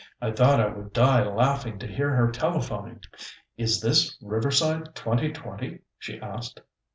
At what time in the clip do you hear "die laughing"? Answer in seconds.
0.93-1.77